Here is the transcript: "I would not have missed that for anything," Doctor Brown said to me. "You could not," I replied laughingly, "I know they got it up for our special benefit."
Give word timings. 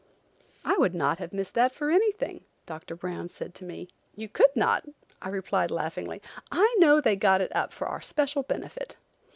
"I 0.65 0.73
would 0.79 0.95
not 0.95 1.19
have 1.19 1.31
missed 1.31 1.53
that 1.53 1.71
for 1.71 1.91
anything," 1.91 2.43
Doctor 2.65 2.95
Brown 2.95 3.27
said 3.27 3.53
to 3.53 3.63
me. 3.65 3.87
"You 4.15 4.29
could 4.29 4.49
not," 4.55 4.83
I 5.21 5.29
replied 5.29 5.69
laughingly, 5.69 6.23
"I 6.51 6.75
know 6.79 6.99
they 6.99 7.15
got 7.15 7.39
it 7.39 7.55
up 7.55 7.71
for 7.71 7.87
our 7.87 8.01
special 8.01 8.41
benefit." 8.41 8.95